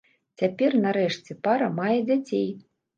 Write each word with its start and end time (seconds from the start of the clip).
Цяпер, 0.41 0.71
нарэшце, 0.87 1.39
пара 1.47 1.71
мае 1.79 1.95
дзяцей. 2.11 2.47